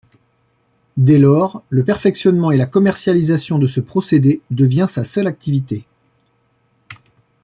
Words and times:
Dès 0.97 1.19
lors, 1.19 1.61
le 1.69 1.83
perfectionnement 1.83 2.49
et 2.49 2.57
la 2.57 2.65
commercialisation 2.65 3.59
de 3.59 3.67
ce 3.67 3.79
procédé 3.79 4.41
devient 4.49 4.87
sa 4.89 5.03
seule 5.03 5.27
activité. 5.27 5.85